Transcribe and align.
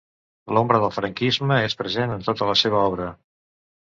L'ombra 0.57 0.79
del 0.83 0.93
franquisme 0.95 1.59
és 1.67 1.77
present 1.83 2.15
en 2.15 2.25
tota 2.29 2.47
la 2.53 2.57
seva 2.63 2.83
obra. 2.87 3.09